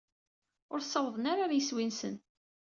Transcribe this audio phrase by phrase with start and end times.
[0.73, 2.15] Ur ssawḍen ara ɣer yiswi-nsen.